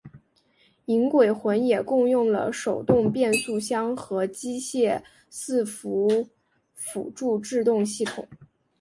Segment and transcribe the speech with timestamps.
[0.85, 4.99] 银鬼魂也共用了手动变速箱和机械
[5.31, 6.27] 伺服
[6.73, 8.27] 辅助制动系统。